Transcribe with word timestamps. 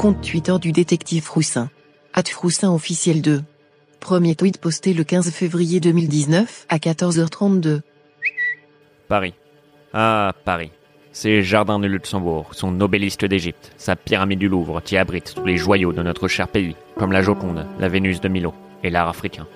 compte 0.00 0.22
Twitter 0.22 0.54
du 0.58 0.72
détective 0.72 1.22
Froussin. 1.22 1.68
At 2.14 2.22
Froussin 2.22 2.72
officiel 2.72 3.20
2. 3.20 3.42
Premier 4.00 4.34
tweet 4.34 4.56
posté 4.56 4.94
le 4.94 5.04
15 5.04 5.30
février 5.30 5.78
2019 5.78 6.64
à 6.70 6.78
14h32. 6.78 7.82
Paris. 9.08 9.34
Ah, 9.92 10.32
Paris. 10.46 10.70
Ses 11.12 11.42
jardins 11.42 11.78
de 11.78 11.86
Luxembourg, 11.86 12.48
son 12.52 12.80
obélisque 12.80 13.26
d'Égypte, 13.26 13.72
sa 13.76 13.94
pyramide 13.94 14.38
du 14.38 14.48
Louvre 14.48 14.80
qui 14.80 14.96
abrite 14.96 15.34
tous 15.34 15.44
les 15.44 15.58
joyaux 15.58 15.92
de 15.92 16.02
notre 16.02 16.28
cher 16.28 16.48
pays, 16.48 16.76
comme 16.96 17.12
la 17.12 17.20
Joconde, 17.20 17.66
la 17.78 17.88
Vénus 17.90 18.22
de 18.22 18.28
Milo 18.28 18.54
et 18.82 18.88
l'art 18.88 19.08
africain. 19.08 19.46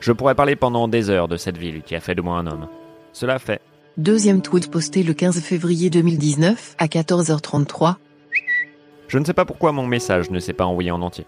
Je 0.00 0.10
pourrais 0.10 0.34
parler 0.34 0.56
pendant 0.56 0.88
des 0.88 1.08
heures 1.08 1.28
de 1.28 1.36
cette 1.36 1.56
ville 1.56 1.82
qui 1.82 1.94
a 1.94 2.00
fait 2.00 2.16
de 2.16 2.22
moi 2.22 2.38
un 2.38 2.48
homme. 2.48 2.66
Cela 3.12 3.38
fait. 3.38 3.60
Deuxième 3.96 4.42
tweet 4.42 4.72
posté 4.72 5.04
le 5.04 5.14
15 5.14 5.38
février 5.40 5.88
2019 5.88 6.74
à 6.78 6.86
14h33. 6.86 7.94
Je 9.08 9.16
ne 9.16 9.24
sais 9.24 9.32
pas 9.32 9.46
pourquoi 9.46 9.72
mon 9.72 9.86
message 9.86 10.30
ne 10.30 10.38
s'est 10.38 10.52
pas 10.52 10.66
envoyé 10.66 10.90
en 10.90 11.00
entier. 11.00 11.24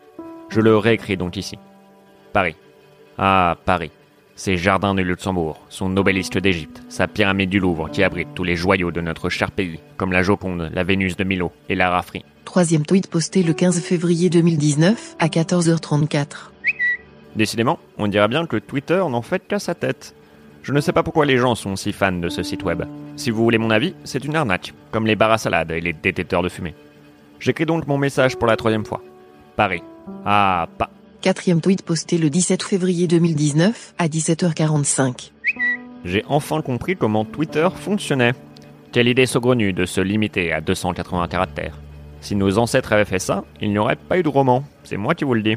Je 0.51 0.61
le 0.61 0.77
réécris 0.77 1.17
donc 1.17 1.39
ici. 1.39 1.59
Paris. 2.35 2.55
Ah, 3.17 3.57
Paris. 3.65 3.91
Ses 4.37 4.59
jardins 4.59 4.95
de 4.95 5.01
Luxembourg, 5.01 5.61
son 5.71 5.97
obélisque 5.97 6.39
d'Égypte, 6.39 6.83
sa 6.91 7.09
pyramide 7.09 7.49
du 7.49 7.59
Louvre 7.59 7.89
qui 7.89 8.03
abrite 8.03 8.29
tous 8.35 8.45
les 8.45 8.55
joyaux 8.55 8.91
de 8.91 9.01
notre 9.01 9.31
cher 9.31 9.51
pays, 9.51 9.81
comme 9.97 10.13
la 10.13 10.23
Joconde, 10.23 10.71
la 10.75 10.85
Vénus 10.85 11.17
de 11.17 11.25
Milo 11.25 11.53
et 11.71 11.75
la 11.75 11.89
Rafri. 11.89 12.23
Troisième 12.45 12.85
tweet 12.85 13.09
posté 13.09 13.43
le 13.43 13.55
15 13.55 13.81
février 13.81 14.29
2019 14.29 15.17
à 15.19 15.29
14h34. 15.29 16.51
Décidément, 17.35 17.79
on 17.97 18.09
dirait 18.09 18.29
bien 18.29 18.45
que 18.45 18.57
Twitter 18.59 19.03
n'en 19.09 19.23
fait 19.23 19.47
qu'à 19.49 19.59
sa 19.59 19.75
tête. 19.75 20.15
Je 20.63 20.73
ne 20.73 20.81
sais 20.81 20.93
pas 20.93 21.03
pourquoi 21.03 21.25
les 21.25 21.39
gens 21.39 21.55
sont 21.55 21.77
si 21.77 21.93
fans 21.93 22.13
de 22.13 22.29
ce 22.29 22.43
site 22.43 22.63
web. 22.63 22.83
Si 23.17 23.31
vous 23.31 23.43
voulez 23.43 23.59
mon 23.59 23.71
avis, 23.71 23.95
c'est 24.05 24.25
une 24.25 24.37
arnaque, 24.37 24.75
comme 24.91 25.07
les 25.07 25.17
bars 25.17 25.33
à 25.33 25.39
salade 25.39 25.71
et 25.71 25.81
les 25.81 25.95
détecteurs 25.95 26.43
de 26.43 26.51
fumée. 26.51 26.75
J'écris 27.41 27.67
donc 27.67 27.87
mon 27.87 27.99
message 27.99 28.37
pour 28.37 28.47
la 28.47 28.57
troisième 28.57 28.85
fois. 28.85 29.03
Paris. 29.57 29.83
Ah, 30.25 30.69
pas. 30.79 30.91
Quatrième 31.23 31.61
tweet 31.61 31.83
posté 31.83 32.19
le 32.19 32.31
17 32.31 32.63
février 32.63 33.07
2019 33.07 33.95
à 33.99 34.09
17h45. 34.09 35.33
J'ai 36.05 36.25
enfin 36.29 36.63
compris 36.63 36.97
comment 36.97 37.25
Twitter 37.25 37.69
fonctionnait. 37.75 38.35
Quelle 38.93 39.09
idée 39.09 39.27
saugrenue 39.27 39.73
de 39.73 39.87
se 39.87 40.01
limiter 40.01 40.53
à 40.53 40.61
280 40.61 41.29
caractères. 41.29 41.79
Si 42.21 42.37
nos 42.37 42.59
ancêtres 42.59 42.93
avaient 42.93 43.05
fait 43.05 43.19
ça, 43.19 43.45
il 43.61 43.71
n'y 43.71 43.79
aurait 43.79 43.97
pas 43.97 44.19
eu 44.19 44.23
de 44.23 44.29
roman, 44.29 44.65
c'est 44.83 44.97
moi 44.97 45.15
qui 45.15 45.25
vous 45.25 45.35
le 45.35 45.43
dis. 45.43 45.57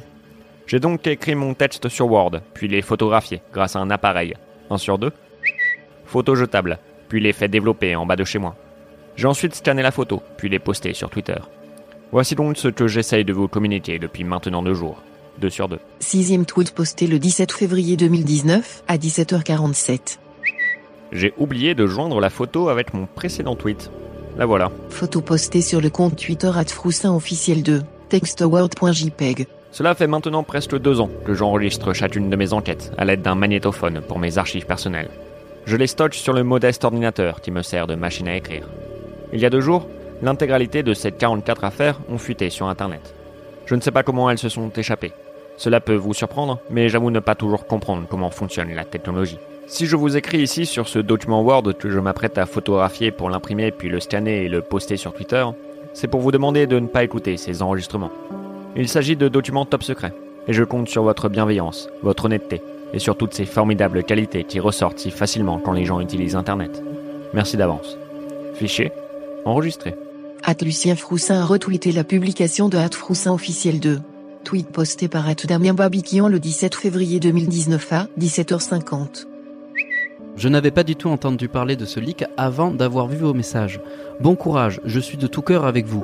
J'ai 0.65 0.79
donc 0.79 1.05
écrit 1.07 1.35
mon 1.35 1.53
texte 1.53 1.89
sur 1.89 2.09
Word, 2.09 2.39
puis 2.53 2.69
les 2.69 2.81
photographié 2.81 3.41
grâce 3.51 3.75
à 3.75 3.79
un 3.79 3.89
appareil, 3.89 4.33
un 4.69 4.77
sur 4.77 4.97
deux. 4.97 5.11
Photo 6.05 6.35
jetable, 6.35 6.79
puis 7.09 7.19
les 7.19 7.33
fait 7.33 7.49
développer 7.49 7.95
en 7.95 8.05
bas 8.05 8.15
de 8.15 8.23
chez 8.23 8.39
moi. 8.39 8.55
J'ai 9.15 9.27
ensuite 9.27 9.55
scanné 9.55 9.81
la 9.81 9.91
photo, 9.91 10.21
puis 10.37 10.47
les 10.47 10.59
posté 10.59 10.93
sur 10.93 11.09
Twitter. 11.09 11.35
Voici 12.13 12.35
donc 12.35 12.57
ce 12.57 12.67
que 12.67 12.87
j'essaye 12.87 13.25
de 13.25 13.33
vous 13.33 13.47
communiquer 13.47 13.97
depuis 13.97 14.23
maintenant 14.23 14.61
deux 14.61 14.75
jours. 14.75 15.01
2 15.41 15.49
sur 15.49 15.67
2. 15.67 15.79
Sixième 15.97 16.45
tweet 16.45 16.69
posté 16.69 17.07
le 17.07 17.17
17 17.17 17.51
février 17.51 17.97
2019 17.97 18.83
à 18.87 18.97
17h47. 18.97 20.19
J'ai 21.11 21.33
oublié 21.39 21.73
de 21.73 21.87
joindre 21.87 22.19
la 22.19 22.29
photo 22.29 22.69
avec 22.69 22.93
mon 22.93 23.07
précédent 23.07 23.55
tweet. 23.55 23.89
La 24.37 24.45
voilà. 24.45 24.71
Photo 24.89 25.21
postée 25.21 25.61
sur 25.61 25.81
le 25.81 25.89
compte 25.89 26.15
Twitter 26.15 26.51
at 26.55 26.65
Froussin 26.65 27.15
officiel 27.15 27.63
2, 27.63 27.81
textword.jpg. 28.09 29.47
Cela 29.71 29.95
fait 29.95 30.05
maintenant 30.05 30.43
presque 30.43 30.77
deux 30.77 31.01
ans 31.01 31.09
que 31.25 31.33
j'enregistre 31.33 31.93
chacune 31.93 32.29
de 32.29 32.35
mes 32.35 32.53
enquêtes 32.53 32.91
à 32.95 33.05
l'aide 33.05 33.23
d'un 33.23 33.33
magnétophone 33.33 34.01
pour 34.07 34.19
mes 34.19 34.37
archives 34.37 34.67
personnelles. 34.67 35.09
Je 35.65 35.77
les 35.77 35.87
stocke 35.87 36.13
sur 36.13 36.33
le 36.33 36.43
modeste 36.43 36.85
ordinateur 36.85 37.41
qui 37.41 37.49
me 37.49 37.63
sert 37.63 37.87
de 37.87 37.95
machine 37.95 38.27
à 38.27 38.37
écrire. 38.37 38.67
Il 39.33 39.39
y 39.39 39.47
a 39.47 39.49
deux 39.49 39.61
jours, 39.61 39.87
l'intégralité 40.23 40.83
de 40.83 40.93
ces 40.93 41.11
44 41.11 41.65
affaires 41.65 41.99
ont 42.09 42.17
fuité 42.17 42.49
sur 42.49 42.67
Internet. 42.67 43.13
Je 43.65 43.75
ne 43.75 43.81
sais 43.81 43.91
pas 43.91 44.03
comment 44.03 44.29
elles 44.29 44.37
se 44.37 44.49
sont 44.49 44.69
échappées. 44.69 45.11
Cela 45.57 45.81
peut 45.81 45.95
vous 45.95 46.13
surprendre, 46.13 46.59
mais 46.69 46.89
j'avoue 46.89 47.11
ne 47.11 47.19
pas 47.19 47.35
toujours 47.35 47.67
comprendre 47.67 48.07
comment 48.09 48.31
fonctionne 48.31 48.73
la 48.73 48.85
technologie. 48.85 49.37
Si 49.67 49.85
je 49.85 49.95
vous 49.95 50.15
écris 50.17 50.39
ici 50.39 50.65
sur 50.65 50.87
ce 50.87 50.99
document 50.99 51.41
Word 51.41 51.73
que 51.77 51.89
je 51.89 51.99
m'apprête 51.99 52.37
à 52.37 52.45
photographier 52.45 53.11
pour 53.11 53.29
l'imprimer 53.29 53.71
puis 53.71 53.89
le 53.89 53.99
scanner 53.99 54.43
et 54.43 54.49
le 54.49 54.61
poster 54.61 54.97
sur 54.97 55.13
Twitter, 55.13 55.45
c'est 55.93 56.07
pour 56.07 56.21
vous 56.21 56.31
demander 56.31 56.67
de 56.67 56.79
ne 56.79 56.87
pas 56.87 57.03
écouter 57.03 57.37
ces 57.37 57.61
enregistrements. 57.61 58.11
Il 58.75 58.87
s'agit 58.87 59.15
de 59.15 59.27
documents 59.27 59.65
top 59.65 59.83
secrets, 59.83 60.13
et 60.47 60.53
je 60.53 60.63
compte 60.63 60.89
sur 60.89 61.03
votre 61.03 61.29
bienveillance, 61.29 61.89
votre 62.01 62.25
honnêteté, 62.25 62.61
et 62.93 62.99
sur 62.99 63.17
toutes 63.17 63.33
ces 63.33 63.45
formidables 63.45 64.03
qualités 64.03 64.45
qui 64.45 64.59
ressortent 64.59 64.99
si 64.99 65.11
facilement 65.11 65.59
quand 65.59 65.73
les 65.73 65.85
gens 65.85 65.99
utilisent 65.99 66.35
Internet. 66.35 66.81
Merci 67.33 67.57
d'avance. 67.57 67.97
Fichier, 68.55 68.91
enregistré. 69.45 69.95
At 70.45 70.55
Lucien 70.61 70.97
Froussin 70.97 71.39
a 71.39 71.45
retweeté 71.45 71.93
la 71.93 72.03
publication 72.03 72.67
de 72.67 72.77
At 72.77 72.89
Froussin 72.91 73.31
officiel 73.31 73.79
2. 73.79 74.01
Tweet 74.43 74.67
posté 74.67 75.07
par 75.07 75.25
At 75.29 75.35
Damien 75.47 75.73
Babiquian 75.73 76.27
le 76.27 76.37
17 76.37 76.75
février 76.75 77.21
2019 77.21 77.93
à 77.93 78.07
17h50. 78.19 79.25
Je 80.35 80.49
n'avais 80.49 80.71
pas 80.71 80.83
du 80.83 80.97
tout 80.97 81.07
entendu 81.07 81.47
parler 81.47 81.77
de 81.77 81.85
ce 81.85 82.01
leak 82.01 82.25
avant 82.35 82.71
d'avoir 82.71 83.07
vu 83.07 83.15
vos 83.15 83.33
messages. 83.33 83.79
Bon 84.19 84.35
courage, 84.35 84.81
je 84.83 84.99
suis 84.99 85.17
de 85.17 85.27
tout 85.27 85.41
cœur 85.41 85.65
avec 85.65 85.85
vous. 85.85 86.03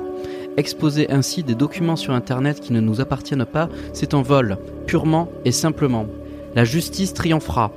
Exposer 0.56 1.10
ainsi 1.10 1.42
des 1.42 1.54
documents 1.54 1.96
sur 1.96 2.14
Internet 2.14 2.60
qui 2.60 2.72
ne 2.72 2.80
nous 2.80 3.02
appartiennent 3.02 3.44
pas, 3.44 3.68
c'est 3.92 4.14
un 4.14 4.22
vol, 4.22 4.56
purement 4.86 5.28
et 5.44 5.52
simplement. 5.52 6.06
La 6.54 6.64
justice 6.64 7.12
triomphera. 7.12 7.72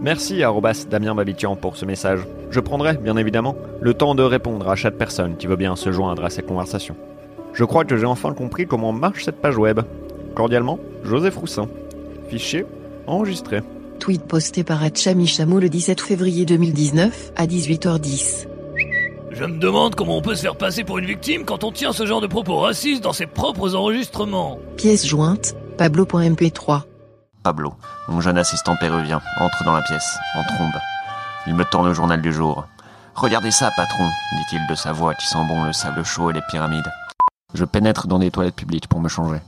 Merci 0.00 0.42
arrobas 0.44 0.86
Damien 0.88 1.14
Babiquian 1.14 1.56
pour 1.56 1.76
ce 1.76 1.84
message. 1.84 2.20
Je 2.50 2.60
prendrai, 2.60 2.96
bien 2.96 3.16
évidemment, 3.16 3.56
le 3.80 3.94
temps 3.94 4.14
de 4.14 4.22
répondre 4.22 4.68
à 4.68 4.76
chaque 4.76 4.96
personne 4.96 5.36
qui 5.36 5.46
veut 5.46 5.56
bien 5.56 5.74
se 5.74 5.90
joindre 5.90 6.24
à 6.24 6.30
cette 6.30 6.46
conversation. 6.46 6.94
Je 7.52 7.64
crois 7.64 7.84
que 7.84 7.96
j'ai 7.96 8.06
enfin 8.06 8.32
compris 8.32 8.66
comment 8.66 8.92
marche 8.92 9.24
cette 9.24 9.40
page 9.40 9.58
web. 9.58 9.80
Cordialement, 10.34 10.78
Joseph 11.02 11.36
Roussin. 11.36 11.68
Fichier 12.28 12.64
enregistré. 13.08 13.60
Tweet 13.98 14.22
posté 14.22 14.62
par 14.62 14.80
Chami 14.94 15.26
Chameau 15.26 15.58
le 15.58 15.68
17 15.68 16.00
février 16.00 16.44
2019 16.44 17.32
à 17.34 17.46
18h10. 17.46 18.46
Je 19.32 19.44
me 19.44 19.58
demande 19.58 19.94
comment 19.94 20.18
on 20.18 20.22
peut 20.22 20.34
se 20.34 20.42
faire 20.42 20.56
passer 20.56 20.84
pour 20.84 20.98
une 20.98 21.06
victime 21.06 21.44
quand 21.44 21.64
on 21.64 21.72
tient 21.72 21.92
ce 21.92 22.06
genre 22.06 22.20
de 22.20 22.26
propos 22.26 22.58
racistes 22.58 23.02
dans 23.02 23.12
ses 23.12 23.26
propres 23.26 23.74
enregistrements. 23.74 24.58
Pièce 24.76 25.06
jointe, 25.06 25.56
Pablo.mp3. 25.76 26.82
Pablo, 27.42 27.74
mon 28.08 28.20
jeune 28.20 28.38
assistant 28.38 28.76
péruvien, 28.76 29.20
entre 29.40 29.64
dans 29.64 29.72
la 29.72 29.82
pièce, 29.82 30.18
en 30.34 30.44
trombe. 30.44 30.78
Il 31.46 31.54
me 31.54 31.64
tend 31.64 31.82
le 31.82 31.94
journal 31.94 32.20
du 32.20 32.32
jour. 32.32 32.66
Regardez 33.14 33.50
ça, 33.50 33.70
patron, 33.76 34.08
dit-il 34.32 34.66
de 34.68 34.74
sa 34.74 34.92
voix 34.92 35.14
qui 35.14 35.26
sent 35.26 35.44
bon 35.48 35.64
le 35.64 35.72
sable 35.72 36.04
chaud 36.04 36.30
et 36.30 36.34
les 36.34 36.42
pyramides. 36.50 36.92
Je 37.54 37.64
pénètre 37.64 38.06
dans 38.06 38.18
des 38.18 38.30
toilettes 38.30 38.56
publiques 38.56 38.88
pour 38.88 39.00
me 39.00 39.08
changer. 39.08 39.40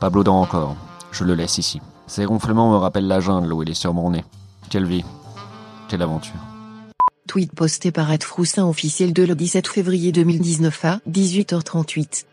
Pablo 0.00 0.22
dort 0.22 0.34
encore. 0.34 0.76
Je 1.12 1.24
le 1.24 1.34
laisse 1.34 1.58
ici. 1.58 1.80
Ses 2.06 2.24
ronflements 2.24 2.70
me 2.70 2.76
rappellent 2.76 3.08
la 3.08 3.20
jungle 3.20 3.52
où 3.52 3.62
il 3.62 3.70
est 3.70 3.74
sur 3.74 3.94
mon 3.94 4.10
nez. 4.10 4.24
Quelle 4.68 4.84
vie. 4.84 5.04
Quelle 5.88 6.02
aventure. 6.02 6.34
Tweet 7.26 7.52
posté 7.52 7.90
par 7.90 8.12
Ed 8.12 8.22
Froussin 8.22 8.66
officiel 8.66 9.12
de 9.12 9.24
le 9.24 9.34
17 9.34 9.66
février 9.66 10.12
2019 10.12 10.84
à 10.84 10.98
18h38. 11.08 12.26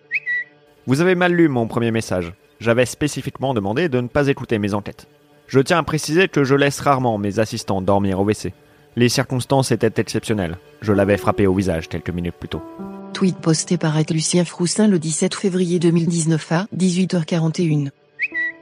Vous 0.85 1.01
avez 1.01 1.15
mal 1.15 1.31
lu 1.33 1.47
mon 1.47 1.67
premier 1.67 1.91
message. 1.91 2.33
J'avais 2.63 2.85
spécifiquement 2.85 3.53
demandé 3.53 3.89
de 3.89 3.99
ne 3.99 4.07
pas 4.07 4.29
écouter 4.29 4.57
mes 4.57 4.73
enquêtes. 4.73 5.07
Je 5.47 5.59
tiens 5.59 5.79
à 5.79 5.83
préciser 5.83 6.29
que 6.29 6.45
je 6.45 6.55
laisse 6.55 6.79
rarement 6.79 7.17
mes 7.17 7.39
assistants 7.39 7.81
dormir 7.81 8.21
au 8.21 8.23
WC. 8.23 8.53
Les 8.95 9.09
circonstances 9.09 9.73
étaient 9.73 9.99
exceptionnelles. 9.99 10.57
Je 10.81 10.93
l'avais 10.93 11.17
frappé 11.17 11.45
au 11.45 11.53
visage 11.53 11.89
quelques 11.89 12.11
minutes 12.11 12.35
plus 12.39 12.47
tôt. 12.47 12.61
Tweet 13.11 13.35
posté 13.35 13.77
par 13.77 13.97
Lucien 14.09 14.45
Froussin 14.45 14.87
le 14.87 14.97
17 14.97 15.35
février 15.35 15.77
2019 15.77 16.51
à 16.53 16.67
18h41. 16.73 17.89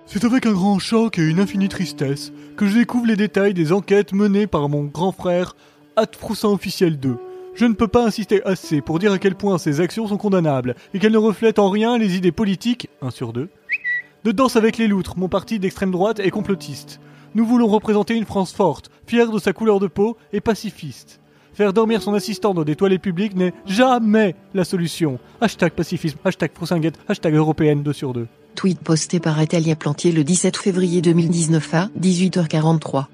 C'est 0.07 0.25
avec 0.25 0.47
un 0.47 0.53
grand 0.53 0.79
choc 0.79 1.19
et 1.19 1.29
une 1.29 1.39
infinie 1.39 1.69
tristesse 1.69 2.33
que 2.57 2.65
je 2.65 2.79
découvre 2.79 3.05
les 3.05 3.15
détails 3.15 3.53
des 3.53 3.71
enquêtes 3.71 4.13
menées 4.13 4.47
par 4.47 4.67
mon 4.67 4.85
grand 4.85 5.11
frère, 5.11 5.55
At 5.95 6.09
Froussin 6.17 6.49
officiel 6.49 6.99
2. 6.99 7.17
Je 7.53 7.65
ne 7.65 7.73
peux 7.73 7.87
pas 7.87 8.07
insister 8.07 8.43
assez 8.45 8.81
pour 8.81 8.97
dire 8.97 9.11
à 9.11 9.19
quel 9.19 9.35
point 9.35 9.59
ces 9.59 9.79
actions 9.79 10.07
sont 10.07 10.17
condamnables 10.17 10.73
et 10.95 10.99
qu'elles 10.99 11.11
ne 11.11 11.19
reflètent 11.19 11.59
en 11.59 11.69
rien 11.69 11.99
les 11.99 12.15
idées 12.15 12.31
politiques, 12.31 12.89
1 13.03 13.11
sur 13.11 13.31
2, 13.31 13.47
de 14.23 14.31
Danse 14.31 14.55
avec 14.55 14.77
les 14.77 14.87
loutres, 14.87 15.17
mon 15.17 15.29
parti 15.29 15.57
d'extrême 15.57 15.91
droite 15.91 16.19
est 16.19 16.29
complotiste. 16.29 16.99
Nous 17.33 17.45
voulons 17.45 17.67
représenter 17.67 18.15
une 18.15 18.25
France 18.25 18.53
forte, 18.53 18.91
fière 19.07 19.31
de 19.31 19.39
sa 19.39 19.51
couleur 19.51 19.79
de 19.79 19.87
peau 19.87 20.15
et 20.31 20.41
pacifiste. 20.41 21.19
Faire 21.53 21.73
dormir 21.73 22.01
son 22.01 22.13
assistant 22.13 22.53
dans 22.53 22.63
des 22.63 22.75
toilettes 22.75 23.01
publiques 23.01 23.35
n'est 23.35 23.53
jamais 23.65 24.35
la 24.53 24.63
solution. 24.63 25.19
Hashtag 25.41 25.73
pacifisme, 25.73 26.19
hashtag 26.23 26.51
Froussinguette, 26.53 26.99
hashtag 27.07 27.33
européenne 27.33 27.83
2 27.83 27.93
sur 27.93 28.13
2. 28.13 28.27
Tweet 28.55 28.79
posté 28.79 29.19
par 29.19 29.39
Atalia 29.39 29.75
Plantier 29.75 30.11
le 30.11 30.23
17 30.23 30.55
février 30.55 31.01
2019 31.01 31.73
à 31.73 31.89
18h43. 31.99 33.05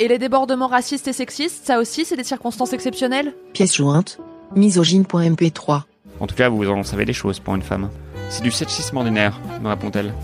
Et 0.00 0.08
les 0.08 0.18
débordements 0.18 0.68
racistes 0.68 1.08
et 1.08 1.12
sexistes, 1.12 1.66
ça 1.66 1.78
aussi, 1.78 2.04
c'est 2.04 2.16
des 2.16 2.24
circonstances 2.24 2.72
exceptionnelles? 2.72 3.34
Pièce 3.52 3.76
jointe, 3.76 4.18
misogyne.mp3. 4.54 5.82
En 6.20 6.26
tout 6.26 6.34
cas, 6.34 6.48
vous 6.48 6.68
en 6.68 6.82
savez 6.82 7.04
des 7.04 7.12
choses 7.12 7.38
pour 7.38 7.54
une 7.54 7.62
femme. 7.62 7.88
C'est 8.30 8.44
du 8.44 8.52
sexisme 8.52 8.96
ordinaire, 8.96 9.40
me 9.60 9.68
répond-elle. 9.68 10.14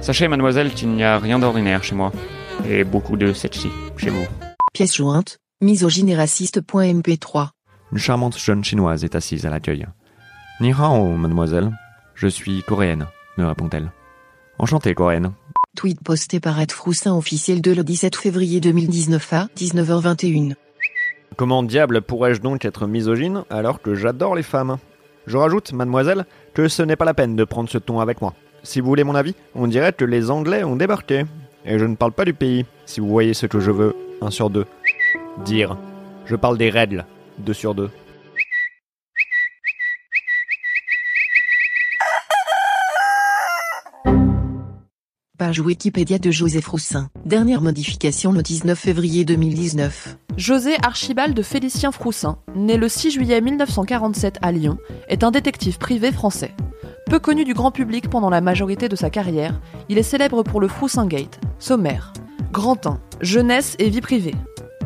Sachez, 0.00 0.28
mademoiselle, 0.28 0.72
qu'il 0.72 0.90
n'y 0.90 1.02
a 1.02 1.18
rien 1.18 1.40
d'ordinaire 1.40 1.82
chez 1.82 1.96
moi. 1.96 2.12
Et 2.68 2.84
beaucoup 2.84 3.16
de 3.16 3.32
sexy 3.32 3.68
chez 3.96 4.10
vous. 4.10 4.24
Pièce 4.72 4.94
jointe, 4.94 5.38
misogyne 5.60 6.08
et 6.10 6.14
raciste.mp3. 6.14 7.48
Une 7.90 7.98
charmante 7.98 8.38
jeune 8.38 8.62
chinoise 8.62 9.02
est 9.02 9.16
assise 9.16 9.46
à 9.46 9.50
l'accueil. 9.50 9.84
Ni 10.60 10.72
hao, 10.72 11.16
mademoiselle. 11.16 11.76
Je 12.14 12.28
suis 12.28 12.62
coréenne, 12.62 13.08
me 13.36 13.46
répond-elle. 13.46 13.90
Enchantée, 14.60 14.94
coréenne. 14.94 15.32
Tweet 15.74 16.00
posté 16.04 16.38
par 16.38 16.60
Ed 16.60 16.70
Froussin 16.70 17.16
officiel 17.16 17.60
de 17.60 17.72
le 17.72 17.82
17 17.82 18.14
février 18.14 18.60
2019 18.60 19.32
à 19.32 19.48
19h21. 19.56 20.54
Comment 21.36 21.64
diable 21.64 22.00
pourrais-je 22.00 22.40
donc 22.40 22.64
être 22.64 22.86
misogyne 22.86 23.42
alors 23.50 23.82
que 23.82 23.96
j'adore 23.96 24.36
les 24.36 24.44
femmes? 24.44 24.78
Je 25.26 25.36
rajoute, 25.36 25.72
mademoiselle, 25.72 26.26
que 26.52 26.68
ce 26.68 26.82
n'est 26.82 26.96
pas 26.96 27.04
la 27.04 27.14
peine 27.14 27.36
de 27.36 27.44
prendre 27.44 27.68
ce 27.68 27.78
ton 27.78 28.00
avec 28.00 28.20
moi. 28.20 28.34
Si 28.62 28.80
vous 28.80 28.86
voulez 28.88 29.04
mon 29.04 29.14
avis, 29.14 29.34
on 29.54 29.66
dirait 29.66 29.92
que 29.92 30.04
les 30.04 30.30
Anglais 30.30 30.64
ont 30.64 30.76
débarqué. 30.76 31.24
Et 31.64 31.78
je 31.78 31.84
ne 31.84 31.96
parle 31.96 32.12
pas 32.12 32.24
du 32.24 32.34
pays, 32.34 32.66
si 32.86 33.00
vous 33.00 33.08
voyez 33.08 33.34
ce 33.34 33.46
que 33.46 33.60
je 33.60 33.70
veux, 33.70 33.94
un 34.20 34.30
sur 34.30 34.50
deux. 34.50 34.66
Dire. 35.44 35.76
Je 36.26 36.36
parle 36.36 36.58
des 36.58 36.70
règles, 36.70 37.06
deux 37.38 37.52
sur 37.52 37.74
deux. 37.74 37.90
Page 45.36 45.60
Wikipédia 45.60 46.18
de 46.18 46.30
Joseph 46.30 46.68
Roussin. 46.68 47.08
Dernière 47.26 47.60
modification 47.60 48.30
le 48.30 48.42
19 48.42 48.78
février 48.78 49.24
2019. 49.24 50.16
José 50.36 50.76
Archibald 50.82 51.40
Félicien 51.42 51.92
Froussin, 51.92 52.38
né 52.56 52.76
le 52.76 52.88
6 52.88 53.12
juillet 53.12 53.40
1947 53.40 54.38
à 54.42 54.50
Lyon, 54.50 54.78
est 55.08 55.22
un 55.22 55.30
détective 55.30 55.78
privé 55.78 56.10
français. 56.10 56.50
Peu 57.06 57.20
connu 57.20 57.44
du 57.44 57.54
grand 57.54 57.70
public 57.70 58.10
pendant 58.10 58.30
la 58.30 58.40
majorité 58.40 58.88
de 58.88 58.96
sa 58.96 59.10
carrière, 59.10 59.60
il 59.88 59.96
est 59.96 60.02
célèbre 60.02 60.42
pour 60.42 60.60
le 60.60 60.66
Froussin 60.66 61.06
Gate, 61.06 61.38
sommaire. 61.60 62.12
Grand 62.50 62.84
1, 62.84 62.98
jeunesse 63.20 63.76
et 63.78 63.88
vie 63.90 64.00
privée. 64.00 64.34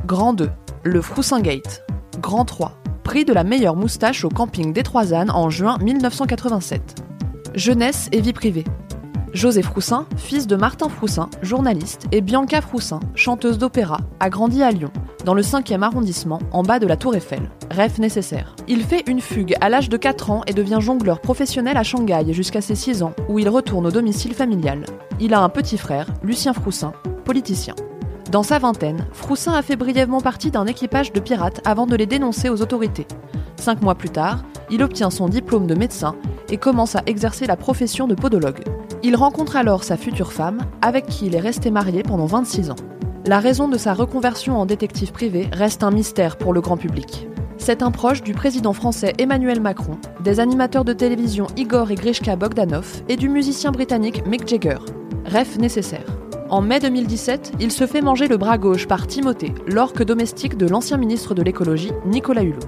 Grand 0.06 0.34
2, 0.34 0.50
le 0.84 1.00
Froussin 1.00 1.40
Gate. 1.40 1.82
Grand 2.20 2.44
3, 2.44 2.72
prix 3.02 3.24
de 3.24 3.32
la 3.32 3.44
meilleure 3.44 3.76
moustache 3.76 4.24
au 4.26 4.28
camping 4.28 4.74
des 4.74 4.82
Trois 4.82 5.14
Ânes 5.14 5.30
en 5.30 5.48
juin 5.48 5.78
1987. 5.78 7.02
Jeunesse 7.54 8.10
et 8.12 8.20
vie 8.20 8.34
privée. 8.34 8.64
José 9.34 9.62
Froussin, 9.62 10.06
fils 10.16 10.46
de 10.46 10.56
Martin 10.56 10.88
Froussin, 10.88 11.28
journaliste, 11.42 12.06
et 12.12 12.20
Bianca 12.20 12.60
Froussin, 12.60 13.00
chanteuse 13.14 13.58
d'opéra, 13.58 13.98
a 14.20 14.30
grandi 14.30 14.62
à 14.62 14.70
Lyon, 14.70 14.90
dans 15.24 15.34
le 15.34 15.42
5e 15.42 15.82
arrondissement, 15.82 16.40
en 16.50 16.62
bas 16.62 16.78
de 16.78 16.86
la 16.86 16.96
Tour 16.96 17.14
Eiffel. 17.14 17.50
Rêve 17.70 18.00
nécessaire. 18.00 18.56
Il 18.68 18.82
fait 18.82 19.04
une 19.06 19.20
fugue 19.20 19.54
à 19.60 19.68
l'âge 19.68 19.90
de 19.90 19.96
4 19.96 20.30
ans 20.30 20.42
et 20.46 20.54
devient 20.54 20.78
jongleur 20.80 21.20
professionnel 21.20 21.76
à 21.76 21.82
Shanghai 21.82 22.32
jusqu'à 22.32 22.60
ses 22.60 22.74
6 22.74 23.02
ans, 23.02 23.12
où 23.28 23.38
il 23.38 23.48
retourne 23.48 23.86
au 23.86 23.90
domicile 23.90 24.34
familial. 24.34 24.84
Il 25.20 25.34
a 25.34 25.40
un 25.40 25.48
petit 25.48 25.78
frère, 25.78 26.06
Lucien 26.22 26.54
Froussin, 26.54 26.92
politicien. 27.24 27.74
Dans 28.30 28.42
sa 28.42 28.58
vingtaine, 28.58 29.06
Froussin 29.12 29.52
a 29.52 29.62
fait 29.62 29.76
brièvement 29.76 30.20
partie 30.20 30.50
d'un 30.50 30.66
équipage 30.66 31.12
de 31.12 31.20
pirates 31.20 31.60
avant 31.64 31.86
de 31.86 31.96
les 31.96 32.06
dénoncer 32.06 32.48
aux 32.48 32.62
autorités. 32.62 33.06
Cinq 33.56 33.82
mois 33.82 33.94
plus 33.94 34.10
tard, 34.10 34.42
il 34.70 34.82
obtient 34.82 35.10
son 35.10 35.28
diplôme 35.28 35.66
de 35.66 35.74
médecin 35.74 36.14
et 36.50 36.56
commence 36.56 36.96
à 36.96 37.02
exercer 37.06 37.46
la 37.46 37.56
profession 37.56 38.06
de 38.06 38.14
podologue. 38.14 38.62
Il 39.04 39.14
rencontre 39.14 39.56
alors 39.56 39.84
sa 39.84 39.96
future 39.96 40.32
femme, 40.32 40.58
avec 40.82 41.06
qui 41.06 41.26
il 41.26 41.36
est 41.36 41.40
resté 41.40 41.70
marié 41.70 42.02
pendant 42.02 42.26
26 42.26 42.70
ans. 42.70 42.76
La 43.26 43.38
raison 43.38 43.68
de 43.68 43.78
sa 43.78 43.94
reconversion 43.94 44.58
en 44.58 44.66
détective 44.66 45.12
privé 45.12 45.48
reste 45.52 45.84
un 45.84 45.92
mystère 45.92 46.36
pour 46.36 46.52
le 46.52 46.60
grand 46.60 46.76
public. 46.76 47.28
C'est 47.58 47.82
un 47.82 47.92
proche 47.92 48.22
du 48.22 48.32
président 48.32 48.72
français 48.72 49.12
Emmanuel 49.18 49.60
Macron, 49.60 49.98
des 50.24 50.40
animateurs 50.40 50.84
de 50.84 50.92
télévision 50.92 51.46
Igor 51.56 51.90
et 51.90 51.94
Grishka 51.94 52.34
Bogdanov 52.34 53.02
et 53.08 53.16
du 53.16 53.28
musicien 53.28 53.70
britannique 53.70 54.26
Mick 54.26 54.48
Jagger. 54.48 54.78
Ref 55.26 55.58
nécessaire. 55.58 56.06
En 56.50 56.60
mai 56.60 56.80
2017, 56.80 57.52
il 57.60 57.70
se 57.70 57.86
fait 57.86 58.00
manger 58.00 58.26
le 58.26 58.38
bras 58.38 58.58
gauche 58.58 58.88
par 58.88 59.06
Timothée, 59.06 59.54
l'orque 59.66 60.02
domestique 60.02 60.56
de 60.56 60.66
l'ancien 60.66 60.96
ministre 60.96 61.34
de 61.34 61.42
l'écologie 61.42 61.92
Nicolas 62.06 62.42
Hulot. 62.42 62.58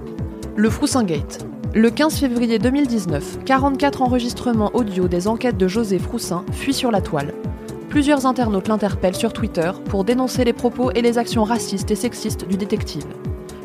Le 0.55 0.69
Froussingate. 0.69 1.45
Le 1.73 1.89
15 1.89 2.15
février 2.15 2.59
2019, 2.59 3.45
44 3.45 4.01
enregistrements 4.01 4.71
audio 4.73 5.07
des 5.07 5.29
enquêtes 5.29 5.55
de 5.55 5.69
José 5.69 5.99
Froussin 5.99 6.43
fuient 6.51 6.73
sur 6.73 6.91
la 6.91 6.99
toile. 6.99 7.33
Plusieurs 7.87 8.25
internautes 8.25 8.67
l'interpellent 8.67 9.15
sur 9.15 9.31
Twitter 9.31 9.71
pour 9.85 10.03
dénoncer 10.03 10.43
les 10.43 10.51
propos 10.51 10.91
et 10.91 11.01
les 11.01 11.17
actions 11.17 11.45
racistes 11.45 11.89
et 11.89 11.95
sexistes 11.95 12.45
du 12.45 12.57
détective. 12.57 13.05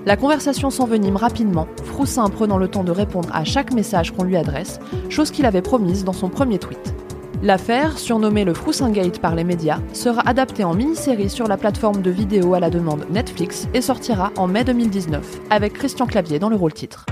La 0.04 0.16
conversation 0.16 0.70
s'envenime 0.70 1.16
rapidement, 1.16 1.66
Froussin 1.82 2.28
prenant 2.28 2.58
le 2.58 2.68
temps 2.68 2.84
de 2.84 2.92
répondre 2.92 3.28
à 3.32 3.42
chaque 3.42 3.74
message 3.74 4.12
qu'on 4.12 4.22
lui 4.22 4.36
adresse, 4.36 4.78
chose 5.08 5.32
qu'il 5.32 5.44
avait 5.44 5.60
promise 5.60 6.04
dans 6.04 6.12
son 6.12 6.28
premier 6.28 6.60
tweet. 6.60 6.94
L'affaire, 7.42 7.98
surnommée 7.98 8.44
le 8.44 8.54
Froussingate 8.54 9.18
par 9.18 9.34
les 9.34 9.44
médias, 9.44 9.80
sera 9.92 10.22
adaptée 10.28 10.62
en 10.62 10.74
mini-série 10.74 11.28
sur 11.28 11.48
la 11.48 11.56
plateforme 11.56 12.02
de 12.02 12.10
vidéo 12.12 12.54
à 12.54 12.60
la 12.60 12.70
demande 12.70 13.04
Netflix 13.10 13.66
et 13.74 13.80
sortira 13.80 14.30
en 14.36 14.46
mai 14.46 14.62
2019, 14.62 15.40
avec 15.50 15.72
Christian 15.72 16.06
Clavier 16.06 16.38
dans 16.38 16.48
le 16.48 16.56
rôle 16.56 16.72
titre. 16.72 17.04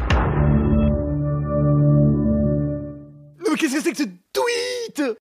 Mais 3.54 3.60
qu'est-ce 3.60 3.74
que 3.76 3.82
c'est 3.82 3.92
que 3.92 3.98
ce 3.98 4.02
tweet 4.32 5.16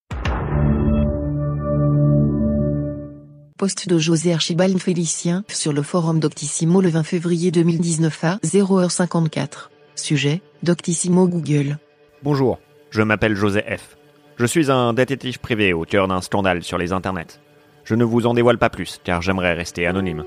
Poste 3.59 3.87
de 3.87 3.99
José 3.99 4.33
Archibald 4.33 4.79
Félicien 4.79 5.43
sur 5.49 5.71
le 5.71 5.83
forum 5.83 6.19
Doctissimo 6.19 6.81
le 6.81 6.89
20 6.89 7.03
février 7.03 7.51
2019 7.51 8.23
à 8.23 8.37
0h54. 8.37 9.69
Sujet, 9.93 10.41
Doctissimo 10.63 11.27
Google. 11.27 11.77
Bonjour, 12.23 12.57
je 12.89 13.03
m'appelle 13.03 13.35
José 13.35 13.61
F. 13.61 13.97
Je 14.37 14.47
suis 14.47 14.71
un 14.71 14.93
détective 14.93 15.39
privé 15.39 15.71
au 15.71 15.83
cœur 15.83 16.07
d'un 16.07 16.21
scandale 16.21 16.63
sur 16.63 16.79
les 16.79 16.91
internets. 16.91 17.39
Je 17.83 17.93
ne 17.93 18.03
vous 18.03 18.25
en 18.25 18.33
dévoile 18.33 18.57
pas 18.57 18.71
plus, 18.71 18.99
car 19.03 19.21
j'aimerais 19.21 19.53
rester 19.53 19.85
anonyme. 19.85 20.25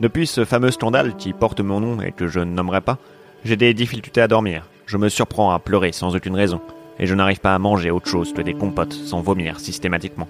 Depuis 0.00 0.26
ce 0.26 0.44
fameux 0.44 0.72
scandale 0.72 1.16
qui 1.16 1.32
porte 1.32 1.62
mon 1.62 1.80
nom 1.80 2.02
et 2.02 2.12
que 2.12 2.26
je 2.26 2.40
ne 2.40 2.52
nommerai 2.52 2.82
pas, 2.82 2.98
j'ai 3.46 3.56
des 3.56 3.72
difficultés 3.72 4.20
à 4.20 4.28
dormir. 4.28 4.68
Je 4.84 4.98
me 4.98 5.08
surprends 5.08 5.52
à 5.52 5.58
pleurer 5.58 5.92
sans 5.92 6.14
aucune 6.14 6.36
raison, 6.36 6.60
et 6.98 7.06
je 7.06 7.14
n'arrive 7.14 7.40
pas 7.40 7.54
à 7.54 7.58
manger 7.58 7.90
autre 7.90 8.08
chose 8.08 8.32
que 8.32 8.42
des 8.42 8.54
compotes 8.54 8.92
sans 8.92 9.20
vomir 9.20 9.60
systématiquement. 9.60 10.28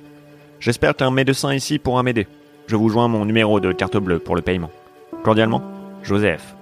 J'espère 0.61 0.97
qu'un 0.97 1.11
médecin 1.11 1.55
ici 1.55 1.79
pourra 1.79 2.03
m'aider. 2.03 2.27
Je 2.67 2.77
vous 2.77 2.89
joins 2.89 3.09
mon 3.09 3.25
numéro 3.25 3.61
de 3.61 3.73
carte 3.73 3.97
bleue 3.97 4.19
pour 4.19 4.37
le 4.37 4.43
paiement. 4.43 4.71
Cordialement, 5.23 5.63
Joseph. 6.03 6.55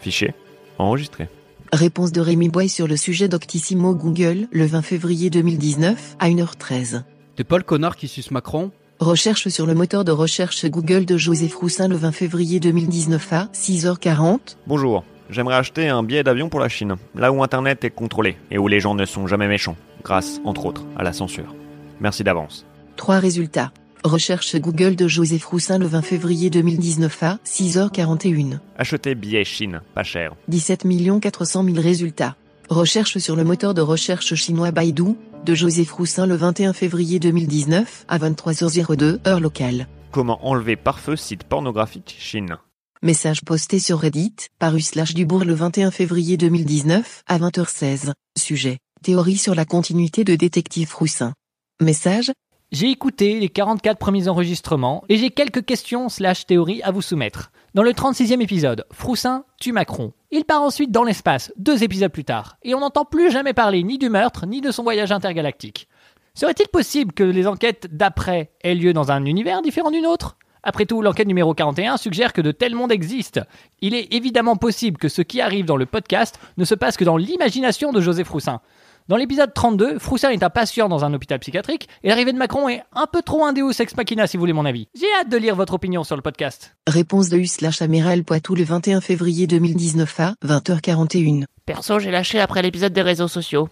Fichier, 0.00 0.34
enregistré. 0.78 1.28
Réponse 1.72 2.12
de 2.12 2.20
Rémi 2.20 2.48
Boy 2.48 2.68
sur 2.68 2.86
le 2.86 2.96
sujet 2.96 3.28
Doctissimo 3.28 3.94
Google 3.94 4.46
le 4.52 4.66
20 4.66 4.82
février 4.82 5.30
2019 5.30 6.16
à 6.18 6.28
1h13. 6.28 7.02
T'es 7.34 7.44
pas 7.44 7.58
le 7.58 7.64
connard 7.64 7.96
qui 7.96 8.08
suce 8.08 8.30
Macron 8.30 8.70
Recherche 8.98 9.48
sur 9.48 9.66
le 9.66 9.74
moteur 9.74 10.04
de 10.04 10.12
recherche 10.12 10.64
Google 10.66 11.04
de 11.04 11.18
Joseph 11.18 11.54
Roussin 11.56 11.88
le 11.88 11.96
20 11.96 12.12
février 12.12 12.60
2019 12.60 13.32
à 13.32 13.44
6h40. 13.52 14.56
Bonjour, 14.66 15.04
j'aimerais 15.30 15.56
acheter 15.56 15.88
un 15.88 16.02
billet 16.02 16.22
d'avion 16.22 16.48
pour 16.48 16.60
la 16.60 16.68
Chine, 16.68 16.96
là 17.14 17.32
où 17.32 17.42
Internet 17.42 17.84
est 17.84 17.90
contrôlé 17.90 18.36
et 18.50 18.58
où 18.58 18.68
les 18.68 18.80
gens 18.80 18.94
ne 18.94 19.04
sont 19.04 19.26
jamais 19.26 19.48
méchants, 19.48 19.76
grâce, 20.02 20.40
entre 20.44 20.66
autres, 20.66 20.84
à 20.96 21.02
la 21.02 21.12
censure. 21.12 21.54
Merci 22.00 22.24
d'avance. 22.24 22.66
Trois 22.96 23.18
résultats. 23.18 23.72
Recherche 24.04 24.56
Google 24.56 24.94
de 24.94 25.08
Joseph 25.08 25.44
Roussin 25.46 25.78
le 25.78 25.86
20 25.86 26.02
février 26.02 26.50
2019 26.50 27.22
à 27.22 27.38
6h41. 27.44 28.58
Acheter 28.78 29.14
billet 29.14 29.44
Chine, 29.44 29.80
pas 29.94 30.04
cher. 30.04 30.34
17 30.48 30.86
400 31.20 31.64
000 31.64 31.80
résultats. 31.80 32.36
Recherche 32.68 33.18
sur 33.18 33.36
le 33.36 33.44
moteur 33.44 33.74
de 33.74 33.80
recherche 33.80 34.34
chinois 34.34 34.70
Baidu, 34.70 35.14
de 35.44 35.54
Joseph 35.54 35.92
Roussin 35.92 36.26
le 36.26 36.34
21 36.34 36.72
février 36.72 37.18
2019 37.18 38.06
à 38.08 38.18
23h02 38.18 39.26
heure 39.26 39.40
locale. 39.40 39.86
Comment 40.10 40.44
enlever 40.46 40.76
par 40.76 40.98
feu 40.98 41.16
site 41.16 41.44
pornographique 41.44 42.16
Chine? 42.18 42.58
Message 43.06 43.42
posté 43.42 43.78
sur 43.78 44.00
Reddit, 44.00 44.34
paru 44.58 44.80
slash 44.80 45.14
Dubourg 45.14 45.44
le 45.44 45.54
21 45.54 45.92
février 45.92 46.36
2019 46.36 47.22
à 47.28 47.38
20h16. 47.38 48.10
Sujet. 48.36 48.78
Théorie 49.00 49.36
sur 49.36 49.54
la 49.54 49.64
continuité 49.64 50.24
de 50.24 50.34
détective 50.34 50.92
Roussin. 50.92 51.32
Message. 51.80 52.32
J'ai 52.72 52.90
écouté 52.90 53.38
les 53.38 53.48
44 53.48 53.96
premiers 53.96 54.26
enregistrements 54.26 55.04
et 55.08 55.18
j'ai 55.18 55.30
quelques 55.30 55.64
questions 55.64 56.08
slash 56.08 56.46
théories 56.46 56.82
à 56.82 56.90
vous 56.90 57.00
soumettre. 57.00 57.52
Dans 57.74 57.84
le 57.84 57.92
36e 57.92 58.40
épisode, 58.40 58.84
Froussin 58.90 59.44
tue 59.60 59.70
Macron. 59.70 60.12
Il 60.32 60.44
part 60.44 60.62
ensuite 60.62 60.90
dans 60.90 61.04
l'espace, 61.04 61.52
deux 61.56 61.84
épisodes 61.84 62.10
plus 62.10 62.24
tard, 62.24 62.56
et 62.64 62.74
on 62.74 62.80
n'entend 62.80 63.04
plus 63.04 63.30
jamais 63.30 63.54
parler 63.54 63.84
ni 63.84 63.98
du 63.98 64.08
meurtre, 64.08 64.46
ni 64.46 64.60
de 64.60 64.72
son 64.72 64.82
voyage 64.82 65.12
intergalactique. 65.12 65.86
Serait-il 66.34 66.66
possible 66.66 67.12
que 67.12 67.22
les 67.22 67.46
enquêtes 67.46 67.86
d'après 67.88 68.50
aient 68.64 68.74
lieu 68.74 68.92
dans 68.92 69.12
un 69.12 69.24
univers 69.26 69.62
différent 69.62 69.92
du 69.92 70.00
nôtre 70.00 70.36
Après 70.68 70.84
tout, 70.84 71.00
l'enquête 71.00 71.28
numéro 71.28 71.54
41 71.54 71.96
suggère 71.96 72.32
que 72.32 72.40
de 72.40 72.50
tels 72.50 72.74
mondes 72.74 72.90
existent. 72.90 73.42
Il 73.80 73.94
est 73.94 74.12
évidemment 74.12 74.56
possible 74.56 74.98
que 74.98 75.08
ce 75.08 75.22
qui 75.22 75.40
arrive 75.40 75.64
dans 75.64 75.76
le 75.76 75.86
podcast 75.86 76.40
ne 76.56 76.64
se 76.64 76.74
passe 76.74 76.96
que 76.96 77.04
dans 77.04 77.16
l'imagination 77.16 77.92
de 77.92 78.00
José 78.00 78.24
Froussin. 78.24 78.60
Dans 79.06 79.16
l'épisode 79.16 79.54
32, 79.54 80.00
Froussin 80.00 80.30
est 80.30 80.42
un 80.42 80.50
patient 80.50 80.88
dans 80.88 81.04
un 81.04 81.14
hôpital 81.14 81.38
psychiatrique 81.38 81.88
et 82.02 82.08
l'arrivée 82.08 82.32
de 82.32 82.38
Macron 82.38 82.68
est 82.68 82.82
un 82.92 83.06
peu 83.06 83.22
trop 83.22 83.44
un 83.44 83.52
Deus 83.52 83.80
ex 83.80 83.96
machina 83.96 84.26
si 84.26 84.36
vous 84.36 84.40
voulez 84.40 84.52
mon 84.52 84.64
avis. 84.64 84.88
J'ai 84.98 85.06
hâte 85.20 85.28
de 85.28 85.36
lire 85.36 85.54
votre 85.54 85.74
opinion 85.74 86.02
sur 86.02 86.16
le 86.16 86.22
podcast. 86.22 86.74
Réponse 86.88 87.28
de 87.28 87.38
U 87.38 87.46
slash 87.46 87.80
Amiral 87.80 88.24
Poitou 88.24 88.56
le 88.56 88.64
21 88.64 89.00
février 89.00 89.46
2019 89.46 90.18
à 90.18 90.34
20h41. 90.44 91.44
Perso, 91.64 92.00
j'ai 92.00 92.10
lâché 92.10 92.40
après 92.40 92.62
l'épisode 92.62 92.92
des 92.92 93.02
réseaux 93.02 93.28
sociaux. 93.28 93.68